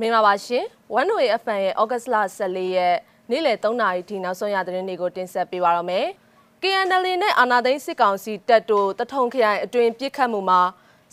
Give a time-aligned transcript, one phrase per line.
[0.00, 0.64] မင်္ဂလာပါရှင်
[1.00, 2.96] One Way FM ရဲ့ August လ14ရက်
[3.30, 6.06] နေ့လယ်3နာရီထိနောက်ဆုံးရသတင်းတွေကိုတင်ဆက်ပေးပါရမယ်။
[6.62, 10.60] KNL နဲ့အာနာသိန်းစစ်ကောင်စီတပ်တို့တထုံခရိုင်အတွင်းပြစ်ခတ်မှုမှာ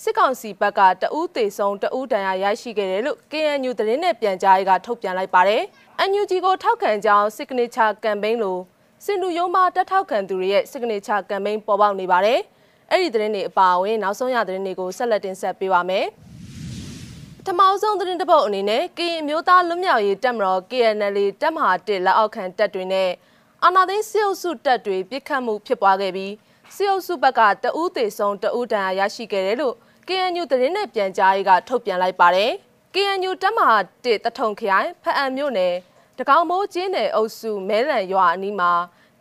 [0.03, 5.61] စစ်ကောင်စီဘက်ကတဦးသေဆုံးတဦးဒဏ်ရာရရှိခဲ့တယ်လို့ KNU သတင်းနဲ့ပြန်ကြားရေးကထုတ်ပြန်လိုက်ပါတယ်။
[6.09, 8.61] NUG ကိုထောက်ခံကြောင်း Signature Campaign လို့
[9.05, 12.39] စင်တူရုံးမှတက်ထောက်ခံသူတွေရဲ့ Signature Campaign ပေါ်ပေါက်နေပါတယ်။
[12.91, 16.07] အဲ့ဒီသတင်းတွေအပါအဝင်နောက်ဆုံးရသတင်းတွေကိုဆက်လက်တင်ဆက်ပေးပါမယ်။
[17.49, 23.09] ထမောက်ဆုံးသတင်းတပုတ်အနေနဲ့ကရင်မျိုးသားလွတ်မြောက်ရေးတပ်မတော် KNL တပ်မဟာ1လက်အောက်ခံတပ်တွေနဲ့
[23.63, 26.33] အာနာသိန်းစစ်အုပ်စုတပ်တွေပြစ်ခတ်မှုဖြစ်ပွားခဲ့ပြီး
[26.75, 29.75] စစ်အုပ်စုဘက်ကတအူးသေးဆုံးတအူးတန်ရာရရှိခဲ့တယ်လို့
[30.07, 32.51] KNU သတင်းနဲ့ပြန်ကြားရေးကထုတ်ပြန်လိုက်ပါတယ်။
[32.93, 35.75] KNU တပ်မဟာ1တထုံခရိုင်ဖအံမြို့နယ်
[36.19, 38.71] တကောင်မိုးကျင်းနယ်အုပ်စုမဲလံရွာအနီးမှာ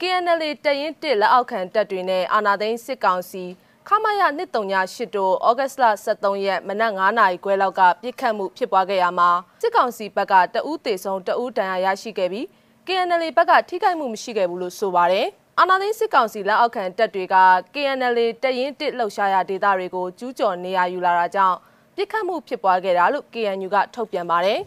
[0.01, 3.45] KNL တရင်1လက်အောက်ခံတပ်တွေနဲ့အာနာသိန်းစစ်ကောင်စီ
[3.88, 4.22] ခမရ
[4.64, 9.30] 138တို့ဩဂတ်စ်လ23ရက်မနက်9နာရီခွဲလောက်ကပြစ်ခတ်မှုဖြစ်ပွားခဲ့ရမှာ
[9.62, 12.46] စစ်ကောင်စီဘက်ကတအူးတေဆုံးတအူးတန်ရာရရှိခဲ့ပြီး
[12.87, 15.26] KNL ဘက်ကထိခိုက်မှုမရှိခဲ့ဘူးလို့ဆိုပါတယ်။
[15.59, 17.37] အာနာသိန်းစစ်ကောင်စီလက်အောက်ခံတပ်တွေက
[17.74, 21.56] KNL တရင်တစ်လှုပ်ရှားရာဒေသတွေကိုကျူးကျော်နေရယူလာတာကြောင့်
[21.96, 24.60] ပြစ်ခတ်မှုဖြစ်ပွားခဲ့တာလို့ KNU ကထုတ်ပြန်ပါတယ်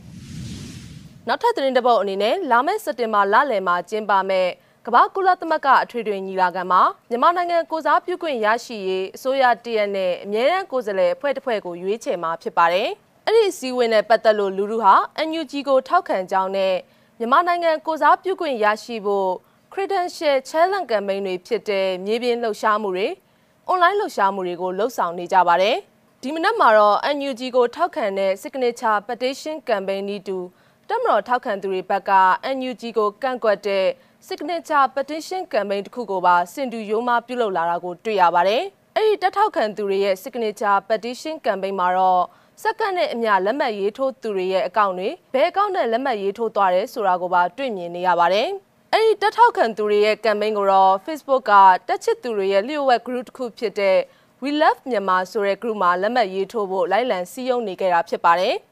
[1.27, 4.51] ။နောက်ထပ်သတင်းတစ်ပုဒ်အနေနဲ့လာမယ့်စက်တင်ဘာလလယ်မှာကျင်းပမယ့်
[4.89, 12.89] ကမ္ဘာကုလသမဂ္ဂအထွေထွေညီလာခံမှာမြန်မာနိုင်ငံကိုစားပြုခွင့်ရရှိရေးအစိုးရတရက်နဲ့အမြဲတမ်းကိုယ်စားလှယ်အဖွဲ့တစ်ဖွဲ့ကိုရွေးချယ်မှာဖြစ်ပါတယ်။
[13.25, 14.93] အဲ့ဒီအစည်းအဝေးနဲ့ပတ်သက်လို့လူလူဟာ
[15.27, 16.75] NUG ကိုထောက်ခံကြောင်းနဲ့
[17.19, 19.29] မြန်မာနိုင်ငံကိုစားပြုခွင့်ရရှိဖို့
[19.73, 23.07] credential challenge campaign တွေဖြစ်တဲ့မြေပြင်လှုပ်ရှားမှုတွေ
[23.69, 25.75] online လှုပ်ရှားမှုတွေကိုလှုပ်ဆောင်နေကြပါတယ်။
[26.21, 30.37] ဒီမနက်မှာတော့ NUG ကိုထောက်ခံတဲ့ signature petition campaign ဤတူ
[30.91, 32.11] တက်မတော်ထောက်ခံသူတွေဘက်က
[32.55, 33.85] NUG ကိုကန့်ကွက်တဲ့
[34.27, 38.63] signature petition campaign တစ်ခုကိုပါစင်တူရိုးမပြုလုပ်လာတာကိုတွေ့ရပါတယ်။
[38.95, 42.23] အဲ့ဒီတက်ထောက်ခံသူတွေရဲ့ signature petition campaign မှာတော့
[42.63, 48.47] စက္ကန့်နဲ့အမျှလက်မှတ်ရေးထိုးသူတွေရဲ့အကောင့်တွေဘယ်အကောင့်နဲ့လက်မှတ်ရေးထိုးသွားတယ်ဆိုတာကိုပါတွေ့မြင်နေရပါတယ်။
[48.93, 51.53] အဲ့ဒီတက်ထောက်ခံသူတွေရဲ့ campaign ကိုတော့ Facebook က
[51.87, 53.97] တက်ချစ်သူတွေရဲ့လျှို့ဝှက် group တစ်ခုဖြစ်တဲ့
[54.41, 58.55] We Love Myanmar ဆိုတဲ့ group မှာလက်မှတ်ရေးထိုးဖို့လိုက်လံစည်းရုံးနေကြတာဖြစ်ပါတယ်။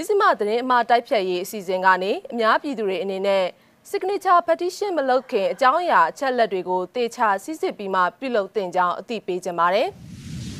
[0.00, 3.44] မစ္စည်းမသတင်းအမှားတိုက်ဖြတ်ရေးအစီအစဉ်ကနေအများပြည်သူတွေအနေနဲ့
[3.90, 9.88] signature petition မလုပ်ခင်အကြောင်းအရာအချက်လက်တွေကိုတေချာစစ်စစ်ပြီးမှပြုလုပ်တင်ကြောင်းအသိပေးကြပါတယ်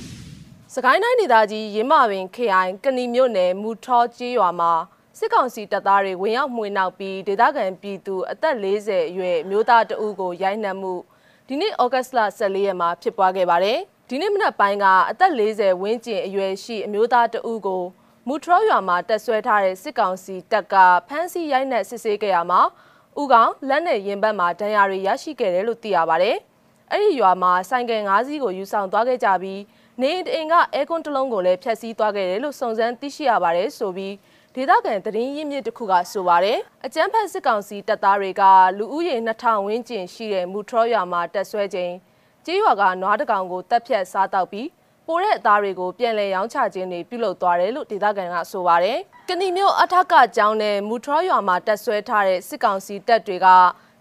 [0.75, 4.73] ။စကိုင်းတိုင်းဒေသကြီးရင်းမာပင်ခရိုင်ကဏီမြို့နယ်မူထောကျေးရွာမှာ
[5.19, 10.95] စစ်ကောင်စီတပ်သားတွေဝင်ရောက်မှွေနှောက်ပြီးဒေသခံပြည်သူအသက်40အရွယ်မျိုးသားတဦးကိုရိုက်နှက်မှု
[11.49, 13.79] ဒီနေ့ဩဂတ်စ်လ14ရက်မှာဖြစ်ပွားခဲ့ပါတယ်။
[14.09, 17.85] ဒီနေ့မနက်ပိုင်းကအသက်40ဝန်းကျင်အရွယ်ရှိအမျိုးသားတဦးကို
[18.27, 20.75] မူထရောရွာမှာတက်ဆွဲထားတဲ့စစ်ကောင်စီတပ်က
[21.09, 22.61] ဖမ်းဆီးရိုက်နှက်စစ်ဆေးခဲ့ရမှာ
[23.21, 26.37] ဥကောင်လက်နဲ့ရင်ဘတ်မှာဒဏ်ရာတွေရရှိခဲ့တယ်လို့သိရပါတယ်။
[26.93, 29.61] အဲ့ဒီရွာမှာဆိုင်ကယ်၅စီးကိုယူဆောင်သွားခဲ့ကြပြီး
[30.01, 34.15] နေအိမ်ကအဲကွန်းတစ်လုံးကိုလည်းဖျက်ဆီးသွားခဲ့တယ်လို့စုံစမ်းသိရှိရပါတယ်ဆိုပြီး
[34.55, 38.43] ဒေသခံသတင်းရင်းမြစ်တစ်ခုကဆိုပါတယ်အကြမ်းဖက်စစ်ကောင်စီတပ်သားတွေက
[38.79, 41.95] လူဦးရေ2000ဝန်းကျင်ရှိတဲ့မူထရောရွာမှာတက်ဆွဲခြင်း
[42.47, 44.69] ကြေးရွာကနွားတကောင်ကိုတပ်ဖြတ်စားတောက်ပြီး
[45.09, 48.99] ပိုတဲ့အသားတွေကိုပြန်လည်ရောင်းချခြင်းတွေပြုလုပ်သွားတယ်လို့ဒေသခံကဆိုပါတယ်။
[49.29, 53.47] ကဏီမျိုးအထက်ကကျောင်းနဲ့မူထရောရွာမှာတက်ဆွဲထားတဲ့စစ်ကောင်စီတပ်တွေက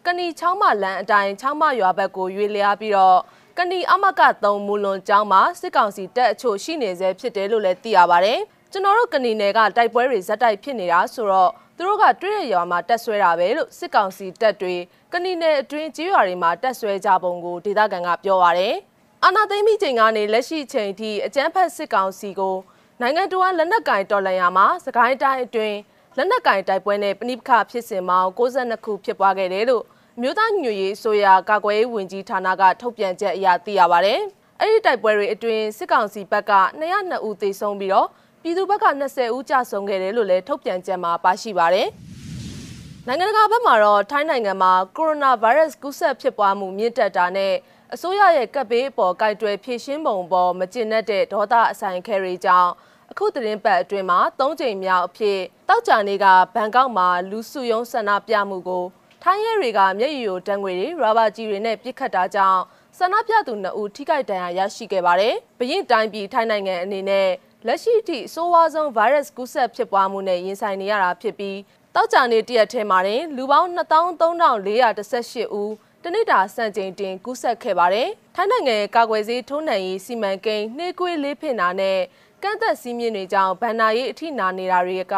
[0.06, 3.20] ကဏီချောင်းမလန်းအတိုင်းချောင်းမရွာဘက်ကိုရွေလျားပြီးတော့
[3.58, 8.40] ကဏီအမက3မူလွန်ကျောင်းမှာစစ်ကောင်စီတပ်အချို့ရှိနေဆဲဖြစ်တယ်လို့လည်းသိရပါတယ်။
[8.72, 14.76] ကျွန်တော်တို့ကဏီနယ်ကတိုက်ပွဲတွေဇက်တိုက်ဖြစ်နေတာဆိုတော့သူတို့ကတွေ့ရရွာမှာတက်ဆွဲတာပဲလို့စစ်ကောင်စီတပ်တွေ
[15.14, 18.76] ကဏီနယ်အတွင်းကြီးရွာတွေမှာတက်ဆွဲကြပုံကိုဒေသခံကပြောပါရယ်။
[19.26, 22.58] အာဏာသိမ်းပြီးချိန်ကနေလက်ရှိချိန်ထိအကြမ်းဖက်စစ်ကောင်စီကို
[23.02, 25.78] နိုင်ငံတော်လက်နက်ကင်တော်လှန်ရာမှာစကိုင်းတိုင်းအတွင်း
[26.18, 29.84] လက်နက်ကင်တိုက်ပွဲနဲ့ပဏိပခဖြစ်စဉ်ပေါင်း62ခုဖြစ်ပွားခဲ့တယ်လို့
[30.22, 34.16] မြို့သားညွရေးဆိုရာကာကွယ်ရေးဝန်ကြီးဌာနကထုတ်ပြန်ချက်အရသိရပါဗျ။
[34.60, 38.08] အဲ့ဒီတိုက်ပွဲတွေအတွင်းစစ်ကောင်စီဘက်က202ဦးသေဆုံးပြီးတော့
[38.42, 41.88] ပြည်သူဘက်က20ဦးကြာဆုံးခဲ့တယ်လို့လည်းထုတ်ပြန်ချက်မှာပါရှိပါတယ်။
[43.08, 47.54] နိုင်ငံတကာဘက်မှာတော့ထိုင်းနိုင်ငံမှာကိုရိုနာဗိုင်းရပ်စ်ကူးစက်ဖြစ်ပွားမှုမြင့်တက်တာနဲ့
[47.94, 52.72] အစိုးရရဲ့ကပ်ဘေးအပေါ်ကြိုက်တွယ်ဖြည့်ရှင်းပုံပေါ်မကျင့်တဲ့ဒေါသအဆိုင်ခဲတွေကြောင့်
[53.12, 55.40] အခုသတင်းပတ်အတွင်းမှာ၃ချိန်မြောက်အဖြစ်
[55.70, 56.26] တောက်ကြနေက
[56.56, 58.86] ဘန်ကောက်မှာလူစုယုံဆန္ဒပြမှုကို
[59.24, 62.62] ထိုင်းရဲတွေကမျက်ရည်ယိုတံငွေတွေရာဘာကြီးတွေနဲ့ပြစ်ခတ်တာကြောင့်
[62.98, 67.28] ဆန္ဒပြသူ2ဦးထိခိုက်ဒဏ်ရာရရှိခဲ့ပါတယ်။ဘရင်တိုင်းပြည်ထိုင်းနိုင်ငံအနေနဲ့
[67.68, 71.58] လက်ရှိအထိအဆိုးဝါးဆုံးဗိုင်းရပ်စ်ကူးစက်ဖြစ်ပွားမှုနဲ့ရင်ဆိုင်နေရတာဖြစ်ပြီး
[71.96, 75.72] တောက်ကြနေတရက်ထဲမှာတင်လူပေါင်း2318ဦး
[76.10, 82.00] တနစ်တာစံချိန်တင်ကူးဆက်ခဲ့ပါတယ်။ထိုင်းနိုင်ငံရဲ့ကာကွယ်ဆေးထိုးနှံရေးစီမံကိန်းနှေးကွေးလေးဖင်တာနဲ့
[82.44, 85.16] ကန့်သက်စည်းမျဉ်းတွေကြောင့်ဗန်နာရေးအထိနာနေတာတွေက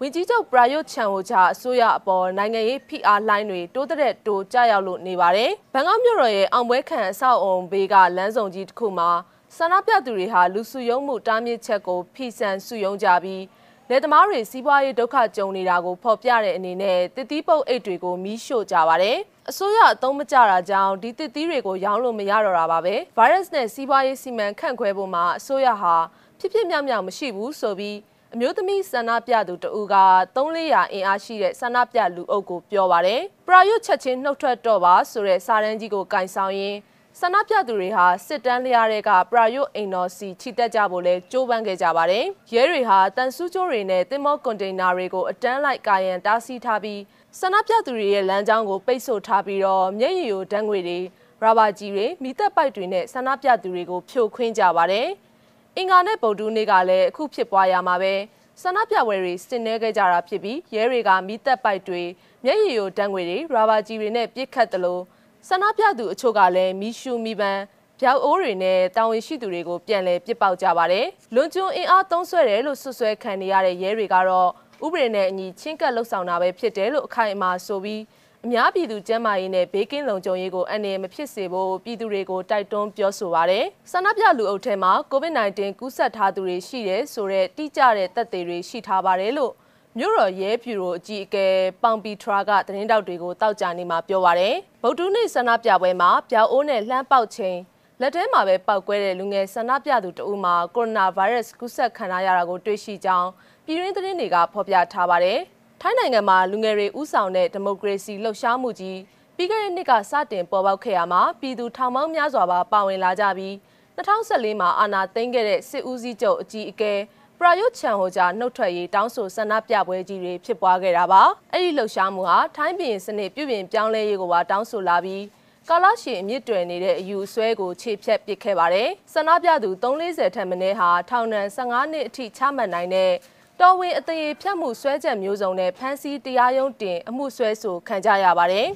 [0.00, 9.10] ဝင်ကြီးချုပ်ပရာယုတ်ချန်ဟိုချာအစိုးရအပေါ်နိုင်ငံရေးဖိအားလှိုင်းတွေတိုးတဲ့တိုးကြရောက်လို့နေပါတယ်။ဘန်ကောက်မြို့တော်ရဲ့အောင်ပွဲခံအဆောက်အုံဘေးကလမ်းဆောင်ကြီးတစ်ခုမှာ
[9.56, 13.42] ဆန္ဒပြသူတွေဟာလူစုယုံမှုတားမြစ်ချက်ကိုဖိစံစုယုံကြပြီး
[13.90, 19.18] လယ်သမားတွေစီးပွားရေးဒုက္ခကြုံနေတာကိုဖော်ပြတဲ့အနေနဲ့တစ်တီးပုတ်အိတ်တွေကိုမီးရှို့ကြပါတယ်။
[19.50, 25.94] အစိုးရအသုံးမကျတာကြောင့်ဒီတစ်တီးတွေကိုရောင်းလို့မရတော့တာပါပဲ။ဗိုင်းရပ်စ်နဲ့စီးပွားရေးစီမံခန့်ခွဲဖို့မှာအစိုးရဟာ
[26.38, 27.96] ဖြစ်ဖြစ်မြောက်မြောက်မရှိဘူးဆိုပြီး
[28.34, 29.96] အမျိုးသမီးဆန္ဒပြသူတဦးက
[30.36, 36.78] 300အင်အားရှိတဲ့ဆန္ဒပြလူအုပ်ကိုပြောပါတယ်။ပရာယွတ်ချက်ချင်းနှုတ်ထွက်တော့ပါဆိုတဲ့စာတန်းကြီးကိုကင်ဆောင်ရင်း
[37.22, 47.00] ဆန္ဒပြသူတွေဟာစစ်တမ်းလျားတွေကပရာယွတ်အိမ်တော်စီချီတက်ကြဖို့လဲကြိုးပမ်းခဲ့ကြပါတယ်။ရဲတွေဟာတန်ဆူးကျိုးတွေနဲ့တင်မောကွန်တိန်နာတွေကိုအတန်းလိုက်ကာရန်တားဆီးထားပြီး
[47.38, 50.98] ဆန္ဒပြသူတွေရဲ့လမ်းကြောင်းကိုပိတ်ဆို့ထားပြီးတော့မျက်ရည်ယိုဓာတ်ငွေတွေ
[51.42, 55.06] ရာဘာကြီးတွေမိသက်ပိုက်တွေနဲ့ဆန္ဒပြသူတွေကိုဖြိုခွင်းကြပါတယ်။
[55.76, 58.14] အင်္ဂါနဲ့ဗုဒ္ဓနေ့ကလည်းအခုဖြစ်ပွားရမှာပဲ
[58.62, 62.02] ဆန္ဒပြပွဲတွေစင်နေခဲ့ကြတာဖြစ်ပြီးရဲတွေကမိသက်ပိုက်တွေ
[62.44, 65.02] မျက်ရည်ယိုဓာတ်ငွေတွေရာဘာကြီးတွေနဲ့ပြစ်ခတ်တယ်လို့
[65.46, 67.58] ဆန္ဒပြသူအချို့ကလည်းမီရှူမီပန်
[68.00, 74.48] ဗျောက်အိုးတွေနဲ့တာဝန်ရှိသူတွေကိုပြန်လည်ပြစ်ပေါက်ကြပါတယ်။လွန်ကျွန်းအင်အားသုံးဆွဲတယ်လို့ဆွဆွဲခံနေရတဲ့ရဲတွေကတော့
[74.84, 78.02] ဥပဒေနဲ့အညီချင်းကပ်လှုပ်ဆောင်တာပဲဖြစ်တယ်လို့အခိုင်အမာဆိုပြီး
[78.44, 89.52] အများပြည်သူကျန်းမာရေးနဲ့ဘေးကင်းလုံခြုံရေးကိုအန္တရာယ်မဖြစ်စေဖို့ပြည်သူတွေကိုတိုက်တွန်းပြောဆိုပါရယ်။ဆန္ဒပြလူအုပ်ထဲမှာ COVID-19 ကူးစက်ထားသူတွေရှိတယ်ဆိုတဲ့တိကျတဲ့သက်သေတွေရှိထားပါတယ်လို့
[90.00, 91.46] မြို့တော်ရဲဖြူရိုအကြီးအကဲ
[91.82, 97.58] ပေါင်ပီထရာကသတင်းတောက်တွေကိုတောက်ကြနေမှာပြောပါရယ်ဗုဒ္ဓနေ့ဆန္ဒပြပွဲမှာပြောက်အိုးနဲ့လှမ်းပေါက်ချိန်
[98.00, 103.28] လက်ထဲမှာပဲပောက်ကွဲတဲ့လူငယ်ဆန္ဒပြသူတဦးမှာကိုရိုနာဗိုင်းရပ်စ်ကူးစက်ခံရတာကိုတွေ့ရှိကြောင်း
[103.64, 105.38] ပြည်တွင်းသတင်းတွေကဖော်ပြထားပါတယ်
[105.80, 108.98] ထိုင်းနိုင်ငံမှာလူငယ်တွေဥဆောင်တဲ့ဒီမိုကရေစီလှုပ်ရှားမှုကြီး
[109.36, 113.54] ပြီးခဲ့တဲ့နှစ်ကစတင်ပေါ်ပေါက်ခဲ့ရမှာပြည်သူထောင်ပေါင်းများစွာပါပါဝင်လာကြပြီး
[113.96, 116.92] 2014မှာအာဏာသိမ်းခဲ့တဲ့စစ်ဦးစီးချုပ်အကြီးအကဲ
[117.40, 125.24] ပရာယုတ်ချန်ဟိုဂျာနှုတ်ထွက်ရေးတောင်းဆိုဆန္ဒပြပွဲကြီးတွေဖြစ်ပွားခဲ့တာပါအဲ့ဒီလှုပ်ရှားမှုဟာထိုင်းပြည်စနစ်ပြုပြင်ပြောင်းလဲရေးကိုပါတောင်းဆိုလာပြီး
[125.68, 133.12] ကာလရှည်အမြင့်တွယ်နေတဲ့အယူအဆွဲကိုခြေဖြတ်ပစ်ခဲ့ပါတယ်ဆန္ဒပြသူ340ထက်မနည်းဟာထောင်ဒဏ်15နှစ်အထိချမှတ်နိုင်တဲ့
[133.60, 138.68] တော်ဝင်အသေးဖြတ်မှုဆွဲချက်မျိုးစုံနဲ့ဖမ်းဆီးတရားရုံးတင်အမှုဆွဲဆိုခံကြရပါတယ်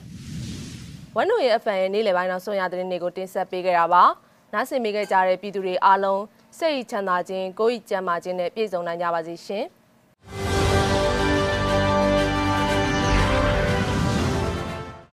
[1.16, 4.04] ဝမ်နူရဲ့အဖန်ရဲ့နေ့လယ်ပိုင်းနောက်ဆုံးရသတင်းတွေကိုတင်ဆက်ပေးခဲ့တာပါ
[4.52, 6.22] နားဆင်မိခဲ့ကြတဲ့ပြည်သူတွေအားလုံး
[6.58, 9.64] စိတ်ချမ်းသာခြင်းကိုယ်ဤကျန်းမာခြင်းနဲ့ပြည့်စုံနိုင်ကြပါစေရှင်။